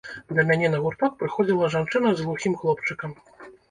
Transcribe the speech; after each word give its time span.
Да 0.37 0.45
мяне 0.51 0.71
на 0.75 0.79
гурток 0.85 1.21
прыходзіла 1.21 1.71
жанчына 1.79 2.07
з 2.17 2.29
глухім 2.29 2.53
хлопчыкам. 2.65 3.19